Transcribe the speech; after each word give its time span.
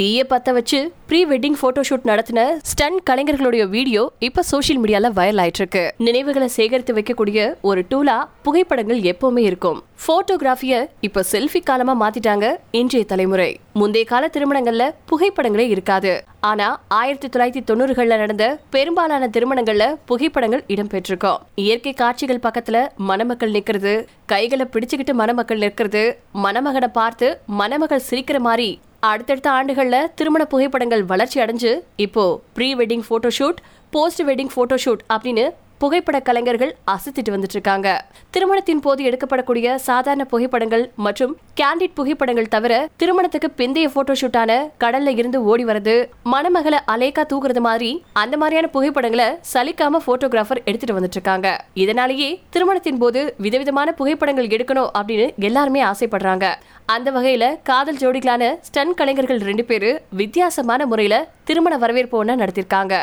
தீய 0.00 0.26
பத்த 0.28 0.52
வச்சு 0.52 0.78
ப்ரீ 1.06 1.26
வெட்டிங் 1.26 1.56
போட்டோஷூட் 1.62 2.06
நடத்தின 2.10 2.40
ஸ்டன் 2.70 2.96
கலைஞர்களுடைய 3.10 3.68
வீடியோ 3.68 4.12
இப்ப 4.18 4.42
சோஷியல் 4.42 4.82
மீடியால 4.82 5.08
வைரல் 5.16 5.40
ஆயிட்டு 5.42 5.60
இருக்கு 5.62 5.94
நினைவுகளை 5.98 6.48
சேகரித்து 6.48 6.92
வைக்கக்கூடிய 6.94 7.54
ஒரு 7.60 7.84
டூலா 7.90 8.24
புகைப்படங்கள் 8.42 9.00
எப்பவுமே 9.00 9.38
இருக்கும். 9.38 9.82
போட்டோகிராஃபிய 10.06 10.86
இப்ப 11.00 11.24
செல்ஃபி 11.32 11.62
காலமா 11.62 11.94
மாத்திட்டாங்க 12.02 12.56
இன்றைய 12.70 13.06
தலைமுறை. 13.06 13.60
முந்தைய 13.72 14.06
கால 14.06 14.30
திருமணங்கள்ல 14.32 14.90
புகைப்படங்களே 15.10 15.68
இருக்காது. 15.68 16.24
ஆனா 16.40 16.80
ஆயிரத்தி 16.88 17.28
தொள்ளாயிரத்தி 17.28 17.62
தொண்ணூறுகள்ல 17.70 18.16
நடந்த 18.16 18.58
பெரும்பாலான 18.70 19.30
திருமணங்கள்ல 19.36 19.94
புகைப்படங்கள் 20.04 20.64
இடம்பெற்றிருக்கும். 20.68 21.40
இயற்கை 21.54 21.92
காட்சிகள் 21.92 22.44
பக்கத்துல 22.48 22.88
மணமக்கள் 22.96 23.50
நிக்கிறது 23.50 24.06
கைகளை 24.26 24.66
பிடிச்சுக்கிட்டு 24.72 25.12
மணமக்கள் 25.12 25.58
நிற்கிறது 25.58 26.04
மணமகனை 26.44 26.88
பார்த்து 27.00 27.40
மணமகள் 27.46 28.08
சிரிக்கிற 28.10 28.38
மாதிரி 28.38 28.80
அடுத்தடுத்த 29.02 29.48
ஆண்டுகளில் 29.50 30.08
திருமண 30.14 30.42
புகைப்படங்கள் 30.44 31.02
வளர்ச்சி 31.04 31.38
அடைஞ்சு 31.40 31.70
இப்போ 31.96 32.24
pre 32.54 32.68
wedding 32.74 33.04
photo 33.06 33.30
shoot 33.38 33.60
post 33.92 34.22
wedding 34.22 34.52
photoshoot 34.54 35.02
அப்படின்னு 35.10 35.44
புகைப்பட 35.82 36.20
கலைஞர்கள் 36.20 36.72
அசத்திட்டு 36.92 37.30
வந்துட்டு 37.34 37.56
இருக்காங்க 37.56 37.88
திருமணத்தின் 38.30 38.82
போது 38.84 39.00
எடுக்கப்படக்கூடிய 39.04 39.74
சாதாரண 39.86 40.24
புகைப்படங்கள் 40.24 40.84
மற்றும் 41.06 41.32
கேண்டிட் 41.60 41.94
புகைப்படங்கள் 41.94 42.48
தவிர 42.48 42.72
திருமணத்துக்கு 42.96 43.48
பிந்தைய 43.60 43.88
போட்டோ 43.94 44.14
ஷூட்டான 44.20 44.58
கடல்ல 44.84 45.14
இருந்து 45.20 45.38
ஓடி 45.44 45.64
வரது 45.64 45.94
மணமகளை 46.32 46.78
அலேக்கா 46.94 47.22
தூக்குறது 47.32 47.60
மாதிரி 47.60 47.90
அந்த 48.22 48.36
மாதிரியான 48.36 48.70
புகைப்படங்களை 48.76 49.28
சலிக்காம 49.52 50.00
போட்டோகிராஃபர் 50.06 50.60
எடுத்துட்டு 50.64 50.96
வந்துட்டு 50.98 51.18
இருக்காங்க 51.18 51.48
இதனாலேயே 51.74 52.30
திருமணத்தின் 52.50 52.98
போது 52.98 53.22
விதவிதமான 53.38 53.94
புகைப்படங்கள் 54.00 54.52
எடுக்கணும் 54.56 54.90
அப்படின்னு 54.98 55.28
எல்லாருமே 55.48 55.82
ஆசைப்படுறாங்க. 55.84 56.46
அந்த 56.94 57.08
வகையில 57.10 57.44
காதல் 57.62 58.00
ஜோடிகளான 58.02 58.44
ஸ்டன் 58.68 58.94
கலைஞர்கள் 58.94 59.40
ரெண்டு 59.48 59.64
பேரும் 59.64 60.02
வித்தியாசமான 60.20 60.86
முறையில 60.86 61.16
திருமண 61.44 61.76
வரவேற்பு 61.76 62.18
ஒண்ணு 62.20 62.36
நடத்திருக்காங்க. 62.42 62.94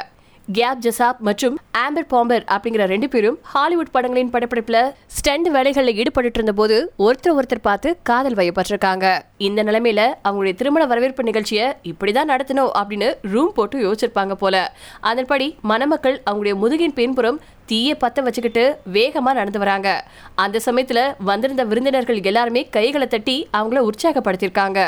கேப் 0.48 0.82
ஜசாப் 0.84 1.18
மற்றும் 1.28 1.56
ஆம்பர் 1.80 2.08
பாம்பர் 2.12 2.44
அப்படிங்கிற 2.54 2.84
ரெண்டு 2.92 3.08
பேரும் 3.14 3.38
ஹாலிவுட் 3.54 3.92
படங்களின் 3.96 4.32
படப்பிடிப்புல 4.34 4.78
ஸ்டண்ட் 5.08 5.50
வேலைகளில் 5.56 5.98
ஈடுபட்டு 6.02 6.32
இருந்த 6.34 6.54
போது 6.60 6.76
ஒருத்தர் 6.98 7.36
ஒருத்தர் 7.40 7.66
பார்த்து 7.68 7.90
காதல் 8.10 8.38
வயப்பட்டிருக்காங்க. 8.40 9.06
இந்த 9.48 9.64
நிலைமையில 9.64 10.02
அவங்களுடைய 10.28 10.56
திருமண 10.56 10.86
வரவேற்பு 10.86 11.24
நிகழ்ச்சியை 11.24 11.68
இப்படிதான் 11.92 12.32
நடத்தணும் 12.34 12.72
அப்படின்னு 12.80 13.10
ரூம் 13.34 13.54
போட்டு 13.54 13.78
யோசிச்சிருப்பாங்க 13.86 14.38
போல. 14.44 14.56
அதன்படி 15.02 15.50
மணமக்கள் 15.62 16.22
அவங்களுடைய 16.32 16.56
முதுகின் 16.64 16.98
பின்புறம் 17.02 17.40
தீய 17.66 17.94
பத்த 18.02 18.22
வச்சுக்கிட்டு 18.26 18.64
வேகமா 18.94 19.32
நடந்து 19.40 19.60
வராங்க. 19.60 19.88
அந்த 20.36 20.60
சமயத்துல 20.66 21.00
வந்திருந்த 21.30 21.64
விருந்தினர்கள் 21.64 22.22
எல்லாருமே 22.24 22.62
கைகளை 22.76 23.08
தட்டி 23.08 23.48
அவங்கள 23.58 23.90
உற்சாகப்படுத்திருக்காங்க 23.90 24.86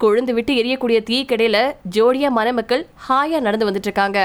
கொழுந்து 0.00 0.32
விட்டு 0.36 0.52
எரியக்கூடிய 0.60 1.02
தீ 1.02 1.26
ஜோடியா 1.96 2.28
மணமக்கள் 2.28 2.86
ஹாயா 3.08 3.40
நடந்து 3.46 3.68
வந்துட்டு 3.70 3.88
இருக்காங்க. 3.90 4.20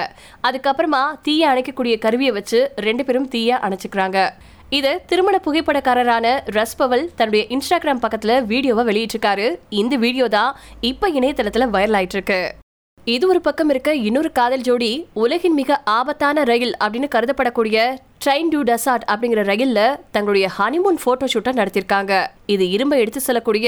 அதுக்கப்புறமா 0.47 1.01
தீய 1.21 1.49
அணைக்கக்கூடிய 1.49 1.97
கருவியை 2.07 2.33
வச்சு 2.39 2.61
ரெண்டு 2.89 3.05
பேரும் 3.07 3.31
தீய 3.35 3.59
அணைச்சுக்கிறாங்க. 3.65 4.19
இது 4.77 4.89
திருமண 5.09 5.35
புகைப்படக்காரரான 5.45 6.27
ரஸ் 6.55 6.77
பவல் 6.79 7.03
தன்னுடைய 7.19 7.43
இன்ஸ்டாகிராம் 7.55 8.01
பக்கத்துல 8.05 8.33
வீடியோவை 8.53 8.83
வெளியிட்டிருக்காரு. 8.89 9.47
இந்த 9.81 9.95
வீடியோ 10.05 10.27
தான் 10.37 10.51
இப்ப 10.91 11.11
இணையதளத்துல 11.19 11.67
வைரல் 11.75 11.97
ஆயிட்டு 11.99 12.17
இருக்கு 12.19 12.41
இது 13.11 13.25
ஒரு 13.31 13.39
பக்கம் 13.43 13.69
இருக்க 13.71 13.89
இன்னொரு 14.07 14.29
காதல் 14.37 14.63
ஜோடி 14.67 14.89
உலகின் 15.23 15.53
மிக 15.59 15.75
ஆபத்தான 15.97 16.43
ரயில் 16.49 16.73
அப்படின்னு 16.83 17.07
கருதப்படக்கூடிய 17.13 17.77
ட்ரெயின் 18.23 18.49
டு 18.53 18.59
டெசார்ட் 18.69 19.05
அப்படிங்கிற 19.11 19.41
ரயில்ல 19.49 19.79
தங்களுடைய 20.15 20.47
ஹனிமூன் 20.55 20.97
போட்டோ 21.03 21.27
ஷூட்டை 21.33 21.51
நடத்திருக்காங்க. 21.59 22.13
இது 22.53 22.65
இரும்பை 22.75 22.97
எடுத்து 23.03 23.19
செல்லக்கூடிய 23.27 23.67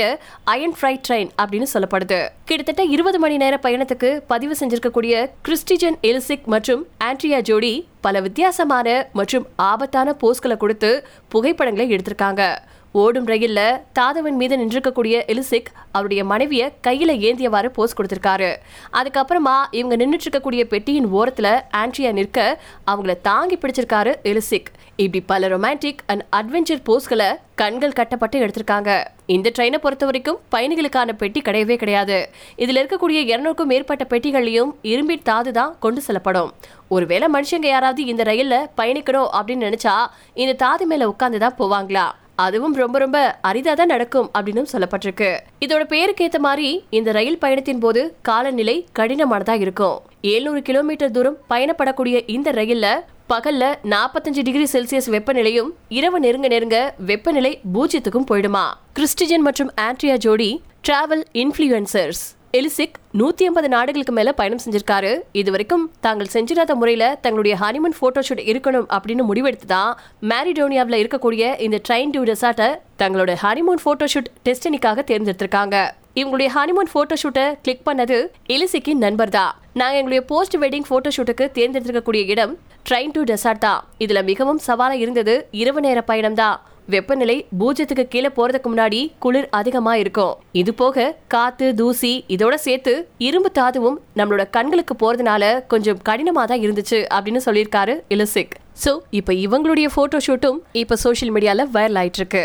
அயன் 0.54 0.76
ஃப்ரைட் 0.80 1.04
ட்ரெயின் 1.08 1.30
அப்படின்னு 1.42 1.68
சொல்லப்படுது. 1.74 2.20
கிட்டத்தட்ட 2.50 2.84
இருபது 2.96 3.20
மணி 3.26 3.38
நேர 3.44 3.60
பயணத்துக்கு 3.66 4.10
பதிவு 4.34 4.56
செஞ்சிருக்கக்கூடிய 4.62 5.30
கிறிஸ்டிஜன் 5.48 5.98
எல்சிக் 6.12 6.50
மற்றும் 6.56 6.84
ஆண்ட்ரியா 7.10 7.40
ஜோடி 7.52 7.74
பல 8.08 8.20
வித்தியாசமான 8.28 8.98
மற்றும் 9.20 9.48
ஆபத்தான 9.72 10.18
போஸ்களை 10.24 10.58
கொடுத்து 10.58 10.92
புகைப்படங்களை 11.36 11.88
எடுத்திருக்காங்க. 11.96 12.44
ஓடும் 12.92 13.28
ரயில்ல 13.28 13.82
தாதவன் 14.00 14.38
மீது 14.42 14.58
நின்றிருக்கக்கூடிய 14.58 15.16
எலிசிக் 15.34 15.68
அவருடைய 15.92 16.24
மனைவிய 16.24 16.72
கையில 16.88 17.12
ஏந்தியவாறு 17.28 17.68
போஸ் 17.68 17.96
கொடுத்திருக்காரு. 18.00 18.56
அதுக்கப்புறமா 18.94 19.56
இவங்க 19.72 19.96
நின்றுட்டு 19.96 20.26
இருக்கக்கூடிய 20.28 20.64
பெட்டியின் 20.64 21.08
ஓரத்துல 21.08 21.62
ஆண்ட்ரியா 21.78 22.12
நிற்க 22.12 22.60
அவங்கள 22.92 23.16
தாங்கி 23.22 23.58
பிடிச்சிருக்காரு 23.58 24.14
எலிசிக். 24.24 24.70
இப்படி 24.96 25.24
பல 25.26 25.48
ரொமான்டிக் 25.48 26.02
அண்ட் 26.06 26.24
அட்வென்ச்சர் 26.38 26.82
போஸ்களை 26.88 27.28
கண்கள் 27.56 27.98
கட்டப்பட்டு 28.00 28.40
எடுத்திருக்காங்க. 28.46 29.08
இந்த 29.26 29.52
ட்ரெயினை 29.58 29.78
பொறுத்த 29.78 30.06
வரைக்கும் 30.06 30.40
பயணிகளுக்கான 30.56 31.14
பெட்டி 31.14 31.42
கிடையவே 31.42 31.76
கிடையாது. 31.76 32.30
இதில் 32.56 32.80
இருக்கக்கூடிய 32.82 33.20
இருநூறுக்கும் 33.32 33.72
மேற்பட்ட 33.74 34.06
பெட்டிகளையும் 34.10 34.72
இரும்பி 34.82 35.18
தாது 35.18 35.52
தான் 35.52 35.76
கொண்டு 35.80 36.02
செல்லப்படும். 36.02 36.54
ஒருவேளை 36.88 37.28
மனுஷங்க 37.34 37.66
யாராவது 37.66 38.06
இந்த 38.06 38.24
ரயிலில் 38.24 38.68
பயணிக்கணும் 38.78 39.30
அப்படின்னு 39.40 39.68
நினைச்சா 39.70 39.96
இந்த 40.34 40.54
தாது 40.54 40.86
மேலே 40.86 41.06
உட்காந்து 41.06 41.38
தான் 41.38 41.60
போவாங்களா? 41.60 42.08
அதுவும் 42.46 42.76
ரொம்ப 42.82 42.98
ரொம்ப 43.04 43.18
அரிதா 43.50 43.74
தான் 43.80 43.92
நடக்கும் 43.94 44.28
அப்படின்னு 44.38 44.72
சொல்லப்பட்டிருக்கு. 44.74 45.30
இதோட 45.66 45.84
பேருக்கு 45.94 46.26
ஏத்த 46.28 46.40
மாதிரி 46.48 46.70
இந்த 46.98 47.12
ரயில் 47.18 47.42
பயணத்தின் 47.44 47.82
போது 47.86 48.02
காலநிலை 48.30 48.76
கடினமானதா 49.00 49.56
இருக்கும். 49.66 49.98
700 50.34 50.62
கிலோமீட்டர் 50.70 51.16
தூரம் 51.18 51.38
பயணப்படக்கூடிய 51.54 52.18
இந்த 52.36 52.52
ரயில்ல 52.60 52.88
பகல்ல 53.34 53.64
45 53.94 54.44
டிகிரி 54.48 54.68
செல்சியஸ் 54.74 55.10
வெப்பநிலையும் 55.16 55.70
இரவு 55.98 56.20
நெருங்க 56.26 56.48
நெருங்க 56.54 56.78
வெப்பநிலை 57.10 57.52
பூஜ்ஜியத்துக்கும் 57.76 58.30
போயிடுமா. 58.32 58.66
கிறிஸ்டிஜன் 58.98 59.46
மற்றும் 59.48 59.72
ஆண்ட்ரியா 59.88 60.18
ஜோடி 60.26 60.52
டிராவல் 60.88 61.24
இன்ஃப்ளூயன்சர்ஸ் 61.44 62.24
எலிசிக் 62.58 62.96
நூத்தி 63.20 63.44
ஐம்பது 63.48 63.68
நாடுகளுக்கு 63.74 64.14
மேல 64.18 64.30
பயணம் 64.38 64.62
செஞ்சிருக்காரு. 64.64 65.12
இது 65.40 65.50
வரைக்கும் 65.54 65.84
தாங்கள் 66.06 66.30
செஞ்சிடாத 66.34 66.76
முறையில 66.80 67.04
தங்களுடைய 67.24 67.56
ஹனிமன் 67.62 67.96
ஃபோட்டோஷூட் 67.98 68.42
இருக்கணும் 68.52 68.88
அப்படின்னு 68.96 69.24
முடிவெடுத்து 69.28 69.68
தான் 69.74 69.92
மேரிடோனியாவில் 70.32 70.98
இருக்கக்கூடிய 71.02 71.52
இந்த 71.66 71.80
ட்ரெயின் 71.88 72.14
டூ 72.16 72.22
ரெசார்ட்டை 72.32 72.70
தங்களோட 73.02 73.34
ஹனிமூன் 73.44 73.84
போட்டோ 73.84 74.08
ஷூட் 74.14 74.32
டெஸ்டினிக்காக 74.48 75.04
தேர்ந்தெடுத்திருக்காங்க. 75.12 75.76
இவங்களுடைய 76.20 76.50
ஹனிமூன் 76.56 76.90
ஃபோட்டோஷூட்டை 76.94 77.46
கிளிக் 77.66 77.86
பண்ணது 77.90 78.18
எலிசிக்கின் 78.56 79.04
நண்பர் 79.06 79.36
தான் 79.38 79.54
நாங்கள் 79.82 80.00
எங்களுடைய 80.00 80.24
போஸ்ட் 80.32 80.58
வெட்டிங் 80.64 80.90
போட்டோ 80.92 81.12
ஷூட்டுக்கு 81.18 81.48
தேர்ந்தெடுத்திருக்கக்கூடிய 81.60 82.24
இடம் 82.36 82.56
ட்ரெயின் 82.90 83.16
டு 83.18 83.24
டெசார்ட் 83.32 83.64
தான் 83.68 83.82
இதில் 84.06 84.28
மிகவும் 84.32 84.64
சவாலாக 84.68 85.04
இருந்தது 85.04 85.36
இரவு 85.62 85.82
நேர 85.88 86.02
பயணம் 86.12 86.40
தான் 86.42 86.58
வெப்பநிலை 86.90 87.46
பூஜ்ஜியத்துக்கு 87.60 88.06
கீழே 88.08 88.30
போறதுக்கு 88.30 88.70
முன்னாடி 88.70 89.00
குளிர் 89.20 89.48
அதிகமா 89.52 89.96
இருக்கும் 89.96 90.34
இது 90.52 90.74
போக 90.74 91.16
காத்து 91.28 91.76
தூசி 91.76 92.14
இதோட 92.28 92.54
சேர்த்து 92.54 92.94
இரும்பு 93.18 93.52
தாதுவும் 93.60 93.98
நம்மளோட 94.16 94.46
கண்களுக்கு 94.50 94.96
போறதுனால 94.96 95.68
கொஞ்சம் 95.68 96.00
கடினமா 96.10 96.44
தான் 96.44 96.60
இருந்துச்சு 96.60 97.02
அப்படின்னு 97.10 97.42
சொல்லியிருக்காரு 97.46 97.96
இலசிக். 98.10 98.56
சோ 98.86 98.94
இப்ப 99.10 99.34
இவங்களுடைய 99.34 99.90
போட்டோ 99.96 100.18
ஷூட்டும் 100.28 100.60
இப்ப 100.74 100.96
சோஷியல் 100.96 101.34
மீடியால 101.36 101.68
வைரல் 101.74 102.00
ஆயிட்டு 102.02 102.22
இருக்கு 102.22 102.44